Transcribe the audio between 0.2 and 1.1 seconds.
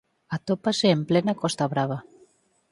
Atópase en